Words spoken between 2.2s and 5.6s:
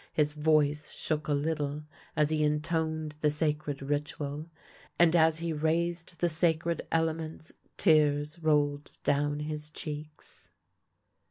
he intoned the sacred ritual, and as he